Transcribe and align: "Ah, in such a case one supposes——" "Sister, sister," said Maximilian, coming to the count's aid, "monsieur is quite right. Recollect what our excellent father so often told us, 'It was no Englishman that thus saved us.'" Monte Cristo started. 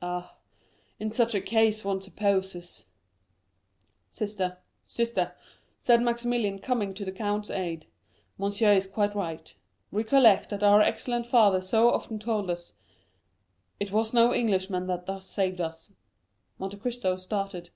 "Ah, 0.00 0.38
in 0.98 1.12
such 1.12 1.34
a 1.34 1.42
case 1.42 1.84
one 1.84 2.00
supposes——" 2.00 2.86
"Sister, 4.08 4.56
sister," 4.82 5.34
said 5.76 6.00
Maximilian, 6.00 6.58
coming 6.58 6.94
to 6.94 7.04
the 7.04 7.12
count's 7.12 7.50
aid, 7.50 7.84
"monsieur 8.38 8.72
is 8.72 8.86
quite 8.86 9.14
right. 9.14 9.54
Recollect 9.92 10.52
what 10.52 10.62
our 10.62 10.80
excellent 10.80 11.26
father 11.26 11.60
so 11.60 11.90
often 11.90 12.18
told 12.18 12.48
us, 12.48 12.72
'It 13.78 13.92
was 13.92 14.14
no 14.14 14.32
Englishman 14.32 14.86
that 14.86 15.04
thus 15.04 15.26
saved 15.26 15.60
us.'" 15.60 15.92
Monte 16.58 16.78
Cristo 16.78 17.16
started. 17.16 17.68